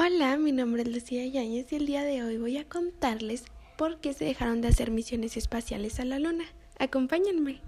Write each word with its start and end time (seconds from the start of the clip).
Hola, 0.00 0.36
mi 0.36 0.52
nombre 0.52 0.82
es 0.82 0.88
Lucía 0.88 1.26
Yáñez 1.26 1.72
y 1.72 1.74
el 1.74 1.86
día 1.86 2.04
de 2.04 2.22
hoy 2.22 2.36
voy 2.36 2.56
a 2.56 2.68
contarles 2.68 3.42
por 3.76 3.98
qué 3.98 4.12
se 4.12 4.26
dejaron 4.26 4.60
de 4.60 4.68
hacer 4.68 4.92
misiones 4.92 5.36
espaciales 5.36 5.98
a 5.98 6.04
la 6.04 6.20
Luna. 6.20 6.44
Acompáñenme. 6.78 7.60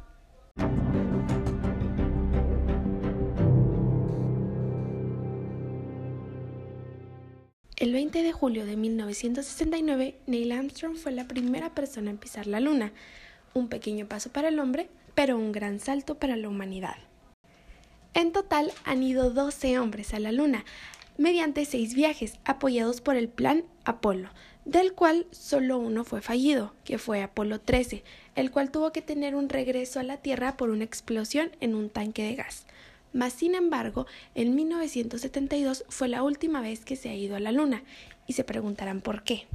El 7.74 7.92
20 7.92 8.22
de 8.22 8.32
julio 8.32 8.64
de 8.64 8.76
1969, 8.76 10.20
Neil 10.28 10.52
Armstrong 10.52 10.94
fue 10.94 11.10
la 11.10 11.26
primera 11.26 11.74
persona 11.74 12.10
en 12.10 12.18
pisar 12.18 12.46
la 12.46 12.60
Luna. 12.60 12.92
Un 13.54 13.66
pequeño 13.66 14.06
paso 14.06 14.30
para 14.30 14.50
el 14.50 14.60
hombre, 14.60 14.88
pero 15.16 15.36
un 15.36 15.50
gran 15.50 15.80
salto 15.80 16.20
para 16.20 16.36
la 16.36 16.48
humanidad. 16.48 16.94
En 18.14 18.30
total 18.30 18.72
han 18.84 19.02
ido 19.02 19.30
12 19.30 19.80
hombres 19.80 20.14
a 20.14 20.20
la 20.20 20.30
Luna, 20.30 20.64
mediante 21.20 21.66
seis 21.66 21.92
viajes 21.92 22.38
apoyados 22.46 23.02
por 23.02 23.14
el 23.14 23.28
plan 23.28 23.64
Apolo, 23.84 24.30
del 24.64 24.94
cual 24.94 25.26
solo 25.30 25.76
uno 25.76 26.02
fue 26.02 26.22
fallido, 26.22 26.72
que 26.82 26.96
fue 26.96 27.22
Apolo 27.22 27.60
13, 27.60 28.02
el 28.36 28.50
cual 28.50 28.70
tuvo 28.70 28.90
que 28.90 29.02
tener 29.02 29.34
un 29.34 29.50
regreso 29.50 30.00
a 30.00 30.02
la 30.02 30.16
Tierra 30.16 30.56
por 30.56 30.70
una 30.70 30.84
explosión 30.84 31.50
en 31.60 31.74
un 31.74 31.90
tanque 31.90 32.22
de 32.22 32.36
gas. 32.36 32.64
Mas, 33.12 33.34
sin 33.34 33.54
embargo, 33.54 34.06
en 34.34 34.54
1972 34.54 35.84
fue 35.90 36.08
la 36.08 36.22
última 36.22 36.62
vez 36.62 36.86
que 36.86 36.96
se 36.96 37.10
ha 37.10 37.14
ido 37.14 37.36
a 37.36 37.40
la 37.40 37.52
Luna, 37.52 37.82
y 38.26 38.32
se 38.32 38.42
preguntarán 38.42 39.02
por 39.02 39.22
qué. 39.22 39.46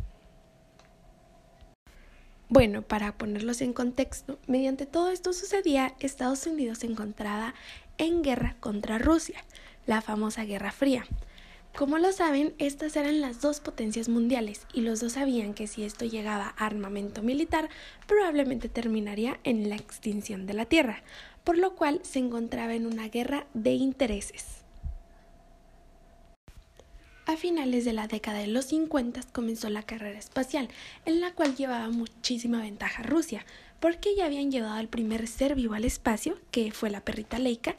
Bueno, 2.48 2.84
para 2.84 3.18
ponerlos 3.18 3.62
en 3.62 3.74
contexto, 3.74 4.38
mediante 4.46 4.86
todo 4.86 5.10
esto 5.10 5.34
sucedía, 5.34 5.96
Estados 6.00 6.46
Unidos 6.46 6.80
se 6.80 6.86
encontraba 6.86 7.56
en 7.98 8.22
guerra 8.22 8.56
contra 8.60 9.00
Rusia, 9.00 9.44
la 9.88 10.04
famosa 10.04 10.44
Guerra 10.44 10.72
Fría. 10.72 11.08
Como 11.76 11.98
lo 11.98 12.14
saben, 12.14 12.54
estas 12.58 12.96
eran 12.96 13.20
las 13.20 13.42
dos 13.42 13.60
potencias 13.60 14.08
mundiales 14.08 14.66
y 14.72 14.80
los 14.80 15.02
dos 15.02 15.14
sabían 15.14 15.54
que 15.54 15.68
si 15.68 15.84
esto 15.84 16.06
llegaba 16.06 16.56
a 16.56 16.66
armamento 16.66 17.22
militar, 17.22 17.68
probablemente 18.08 18.70
terminaría 18.70 19.42
en 19.44 19.68
la 19.68 19.76
extinción 19.76 20.48
de 20.48 20.54
la 20.54 20.64
Tierra, 20.64 21.04
por 21.44 21.58
lo 21.58 21.76
cual 21.76 22.00
se 22.04 22.20
encontraba 22.20 22.76
en 22.76 22.86
una 22.86 23.10
guerra 23.10 23.46
de 23.54 23.72
intereses. 23.72 24.64
A 27.26 27.36
finales 27.36 27.84
de 27.84 27.92
la 27.92 28.08
década 28.08 28.40
de 28.40 28.48
los 28.48 28.66
50 28.66 29.24
comenzó 29.34 29.70
la 29.70 29.84
carrera 29.84 30.18
espacial, 30.18 30.70
en 31.04 31.20
la 31.20 31.34
cual 31.34 31.58
llevaba 31.58 31.90
muchísima 31.90 32.62
ventaja 32.62 33.04
Rusia, 33.04 33.46
porque 33.82 34.16
ya 34.16 34.28
habían 34.28 34.50
llevado 34.50 34.76
al 34.76 34.88
primer 34.88 35.28
ser 35.28 35.56
vivo 35.56 35.74
al 35.74 35.84
espacio, 35.84 36.40
que 36.52 36.72
fue 36.72 36.90
la 36.90 37.02
perrita 37.02 37.38
Leica, 37.38 37.76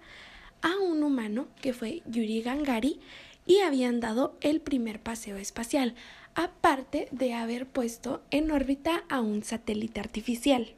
a 0.61 0.77
un 0.83 1.03
humano, 1.03 1.49
que 1.63 1.73
fue 1.73 2.03
Yuri 2.07 2.43
Gangari, 2.43 3.01
y 3.47 3.61
habían 3.61 4.01
dado 4.01 4.37
el 4.41 4.61
primer 4.61 5.01
paseo 5.01 5.37
espacial, 5.37 5.95
aparte 6.35 7.09
de 7.13 7.33
haber 7.33 7.67
puesto 7.67 8.23
en 8.31 8.51
órbita 8.51 9.05
a 9.09 9.21
un 9.21 9.43
satélite 9.43 10.01
artificial. 10.01 10.75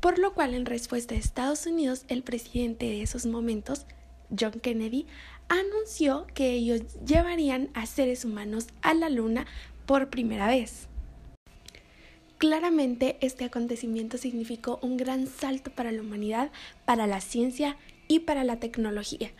Por 0.00 0.18
lo 0.18 0.34
cual, 0.34 0.54
en 0.54 0.66
respuesta 0.66 1.14
a 1.14 1.18
Estados 1.18 1.66
Unidos, 1.66 2.04
el 2.08 2.22
presidente 2.22 2.86
de 2.86 3.02
esos 3.02 3.26
momentos, 3.26 3.86
John 4.38 4.60
Kennedy, 4.60 5.06
anunció 5.48 6.26
que 6.34 6.52
ellos 6.52 6.82
llevarían 7.06 7.70
a 7.74 7.86
seres 7.86 8.24
humanos 8.24 8.66
a 8.82 8.94
la 8.94 9.08
Luna 9.08 9.46
por 9.86 10.10
primera 10.10 10.46
vez. 10.46 10.88
Claramente 12.38 13.16
este 13.20 13.44
acontecimiento 13.44 14.18
significó 14.18 14.78
un 14.82 14.96
gran 14.96 15.26
salto 15.26 15.70
para 15.70 15.92
la 15.92 16.02
humanidad, 16.02 16.50
para 16.84 17.06
la 17.06 17.20
ciencia 17.20 17.76
y 18.08 18.20
para 18.20 18.44
la 18.44 18.60
tecnología, 18.60 19.30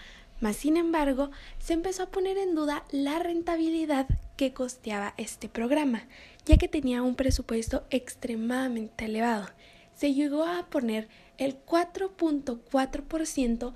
sin 0.52 0.76
embargo, 0.76 1.30
se 1.58 1.72
empezó 1.72 2.04
a 2.04 2.10
poner 2.10 2.38
en 2.38 2.54
duda 2.54 2.84
la 2.90 3.18
rentabilidad 3.18 4.06
que 4.36 4.52
costeaba 4.52 5.14
este 5.16 5.48
programa, 5.48 6.06
ya 6.44 6.56
que 6.56 6.68
tenía 6.68 7.02
un 7.02 7.14
presupuesto 7.14 7.84
extremadamente 7.90 9.06
elevado. 9.06 9.46
Se 9.96 10.12
llegó 10.12 10.44
a 10.44 10.66
poner 10.66 11.08
el 11.38 11.56
4.4% 11.64 13.72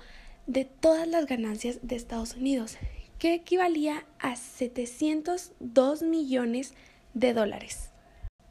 de 0.47 0.65
todas 0.65 1.07
las 1.07 1.25
ganancias 1.25 1.79
de 1.81 1.95
Estados 1.95 2.35
Unidos, 2.35 2.77
que 3.17 3.33
equivalía 3.33 4.05
a 4.19 4.35
702 4.35 6.03
millones 6.03 6.73
de 7.13 7.33
dólares. 7.33 7.88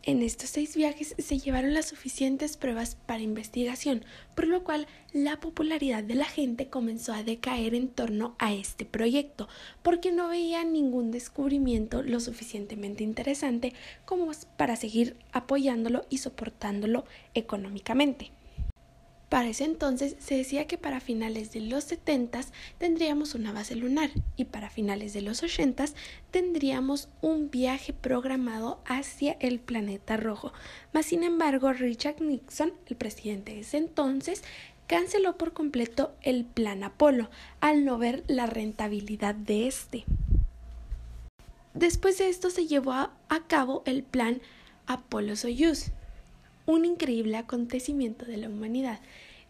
En 0.05 0.23
estos 0.23 0.51
seis 0.51 0.75
viajes 0.77 1.15
se 1.19 1.39
llevaron 1.39 1.75
las 1.75 1.87
suficientes 1.87 2.57
pruebas 2.57 2.97
para 3.07 3.21
investigación, 3.21 4.05
por 4.35 4.47
lo 4.47 4.65
cual 4.65 4.87
la 5.13 5.41
popularidad 5.41 6.03
de 6.03 6.15
la 6.15 6.25
gente 6.25 6.69
comenzó 6.69 7.13
a 7.13 7.25
decaer 7.25 7.75
en 7.75 7.89
torno 7.89 8.35
a 8.39 8.55
este 8.55 8.85
proyecto, 8.85 9.49
porque 9.83 10.13
no 10.13 10.29
veía 10.29 10.65
ningún 10.65 11.11
descubrimiento 11.11 12.03
lo 12.03 12.21
suficientemente 12.21 13.05
interesante 13.05 13.75
como 14.05 14.31
para 14.57 14.77
seguir 14.77 15.17
apoyándolo 15.33 16.07
y 16.09 16.19
soportándolo 16.19 17.05
económicamente. 17.35 18.31
Para 19.29 19.49
ese 19.49 19.65
entonces 19.65 20.17
se 20.19 20.37
decía 20.37 20.67
que 20.67 20.79
para 20.79 21.01
finales 21.01 21.53
de 21.53 21.61
los 21.61 21.85
70 21.85 22.41
tendríamos 22.79 23.35
una 23.35 23.53
base 23.53 23.75
lunar 23.77 24.11
y 24.37 24.47
para 24.47 24.71
finales 24.71 25.13
de 25.13 25.21
los 25.21 25.43
80 25.43 25.85
tendríamos 26.31 27.09
un 27.21 27.51
viaje 27.51 27.93
programado 27.93 28.81
hacia 28.87 29.37
el 29.41 29.61
planeta 29.61 30.17
rojo. 30.17 30.53
Mas 30.95 31.07
sin 31.07 31.25
embargo, 31.25 31.73
Richard 31.73 32.23
Nixon, 32.23 32.73
el 32.87 32.97
presidente 32.97 33.53
de 33.53 33.61
ese 33.61 33.77
entonces, 33.77 34.43
canceló 34.87 35.37
por 35.37 35.53
completo 35.53 36.15
el 36.23 36.47
plan 36.47 36.83
Apolo 36.83 37.29
al 37.61 37.85
no 37.85 37.99
ver 37.99 38.25
la 38.27 38.47
rentabilidad 38.47 39.35
de 39.35 39.69
este. 39.69 40.05
Después 41.75 42.19
de 42.19 42.29
esto 42.29 42.51
se 42.51 42.67
llevó 42.67 42.93
a, 42.93 43.13
cabo 43.47 43.83
el 43.85 44.03
plan 44.03 44.41
Apolo 44.87 45.37
Soyuz, 45.37 45.93
un 46.69 46.85
increíble 46.85 47.37
acontecimiento 47.39 48.27
de 48.27 48.37
la 48.37 48.49
humanidad, 48.49 49.01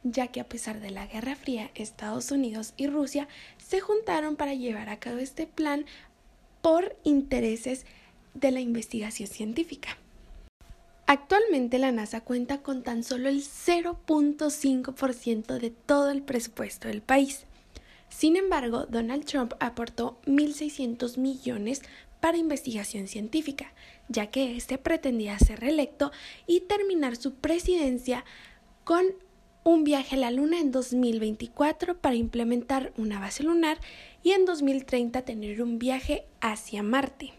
ya 0.05 0.29
que 0.29 0.41
a 0.41 0.49
pesar 0.49 0.81
de 0.81 0.93
la 0.93 1.09
Guerra 1.09 1.35
Fría, 1.35 1.73
Estados 1.75 2.31
Unidos 2.31 2.75
y 2.77 2.87
Rusia 2.87 3.27
se 3.59 3.81
juntaron 3.81 4.37
para 4.37 4.55
llevar 4.55 4.89
a 4.89 5.01
cabo 5.01 5.19
este 5.19 5.49
plan 5.49 5.85
por 6.63 6.97
intereses 7.03 7.87
de 8.35 8.53
la 8.53 8.61
investigación 8.61 9.29
científica. 9.29 9.99
Actualmente 11.07 11.79
la 11.79 11.91
NASA 11.91 12.21
cuenta 12.21 12.63
con 12.63 12.85
tan 12.85 13.03
solo 13.03 13.29
el 13.29 13.43
0.5% 13.43 15.59
de 15.59 15.71
todo 15.71 16.11
el 16.11 16.23
presupuesto 16.23 16.87
del 16.87 17.03
país. 17.03 17.48
Sin 18.09 18.37
embargo, 18.37 18.87
Donald 18.87 19.25
Trump 19.25 19.55
aportó 19.61 20.21
1.600 20.27 21.19
millones 21.19 21.83
para 22.21 22.39
investigación 22.39 23.07
científica, 23.07 23.73
ya 24.09 24.27
que 24.29 24.57
éste 24.57 24.79
pretendía 24.79 25.39
ser 25.39 25.61
reelecto 25.61 26.11
y 26.47 26.61
terminar 26.61 27.17
su 27.17 27.35
presidencia 27.35 28.25
con 28.85 29.05
un 29.65 29.85
viaje 29.85 30.17
a 30.17 30.19
la 30.19 30.31
Luna 30.31 30.59
en 30.61 30.73
2024 30.73 31.99
para 31.99 32.17
implementar 32.17 32.93
una 32.97 33.21
base 33.21 33.43
lunar 33.43 33.79
y 34.23 34.33
en 34.33 34.47
2030 34.47 35.23
tener 35.23 35.63
un 35.63 35.79
viaje 35.79 36.25
hacia 36.41 36.83
Marte. 36.83 37.35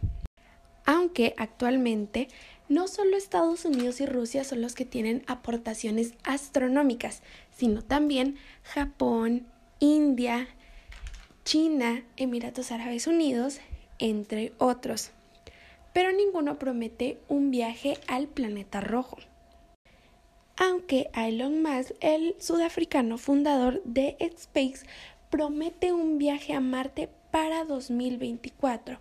Aunque 0.85 1.33
actualmente 1.37 2.27
no 2.67 2.87
solo 2.87 3.17
Estados 3.17 3.65
Unidos 3.65 3.99
y 3.99 4.05
Rusia 4.05 4.43
son 4.43 4.61
los 4.61 4.75
que 4.75 4.85
tienen 4.85 5.23
aportaciones 5.25 6.13
astronómicas, 6.23 7.23
sino 7.51 7.81
también 7.81 8.37
Japón, 8.61 9.47
India, 9.79 10.47
China, 11.43 12.03
Emiratos 12.17 12.71
Árabes 12.71 13.07
Unidos, 13.07 13.59
entre 13.97 14.53
otros. 14.57 15.11
Pero 15.93 16.11
ninguno 16.11 16.59
promete 16.59 17.17
un 17.27 17.51
viaje 17.51 17.97
al 18.07 18.27
planeta 18.27 18.81
rojo. 18.81 19.17
Aunque 20.57 21.09
Elon 21.15 21.63
Musk, 21.63 21.91
el 22.01 22.35
sudafricano 22.39 23.17
fundador 23.17 23.81
de 23.85 24.17
Space, 24.19 24.85
promete 25.29 25.93
un 25.93 26.17
viaje 26.17 26.53
a 26.53 26.59
Marte 26.59 27.09
para 27.31 27.63
2024, 27.63 28.99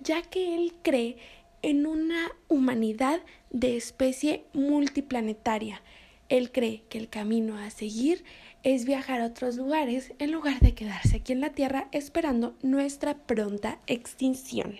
ya 0.00 0.22
que 0.22 0.54
él 0.54 0.74
cree 0.82 1.16
en 1.62 1.86
una 1.86 2.30
humanidad 2.48 3.20
de 3.50 3.76
especie 3.76 4.44
multiplanetaria. 4.52 5.82
Él 6.28 6.52
cree 6.52 6.82
que 6.88 6.98
el 6.98 7.08
camino 7.08 7.56
a 7.56 7.70
seguir 7.70 8.24
es 8.62 8.84
viajar 8.84 9.20
a 9.20 9.26
otros 9.26 9.56
lugares 9.56 10.12
en 10.18 10.32
lugar 10.32 10.60
de 10.60 10.74
quedarse 10.74 11.16
aquí 11.16 11.32
en 11.32 11.40
la 11.40 11.50
Tierra 11.50 11.88
esperando 11.92 12.54
nuestra 12.62 13.14
pronta 13.16 13.78
extinción. 13.86 14.76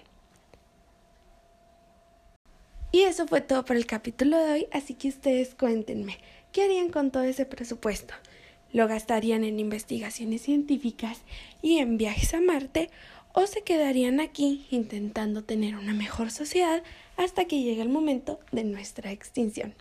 Y 2.91 3.03
eso 3.03 3.27
fue 3.27 3.41
todo 3.41 3.65
por 3.65 3.77
el 3.77 3.87
capítulo 3.87 4.39
de 4.39 4.53
hoy, 4.53 4.67
así 4.73 4.95
que 4.95 5.09
ustedes 5.09 5.55
cuéntenme, 5.55 6.19
¿qué 6.53 6.63
harían 6.63 6.91
con 6.91 7.11
todo 7.11 7.23
ese 7.23 7.45
presupuesto? 7.45 8.15
¿Lo 8.73 8.89
gastarían 8.89 9.45
en 9.45 9.59
investigaciones 9.61 10.43
científicas 10.43 11.21
y 11.63 11.79
en 11.79 11.97
viajes 11.97 12.35
a 12.35 12.41
Marte 12.41 12.91
o 13.33 13.47
se 13.47 13.63
quedarían 13.63 14.21
aquí 14.21 14.67
intentando 14.71 15.45
tener 15.45 15.77
una 15.77 15.95
mejor 15.95 16.31
sociedad 16.31 16.83
hasta 17.17 17.47
que 17.47 17.63
llegue 17.63 17.83
el 17.83 17.89
momento 17.89 18.41
de 18.53 18.65
nuestra 18.65 19.13
extinción? 19.13 19.75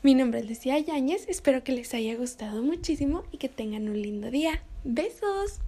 Mi 0.00 0.14
nombre 0.14 0.38
es 0.38 0.48
Lucía 0.48 0.78
Yáñez, 0.78 1.28
espero 1.28 1.64
que 1.64 1.72
les 1.72 1.92
haya 1.92 2.14
gustado 2.14 2.62
muchísimo 2.62 3.24
y 3.32 3.38
que 3.38 3.48
tengan 3.48 3.88
un 3.88 4.00
lindo 4.00 4.30
día. 4.30 4.62
Besos. 4.84 5.58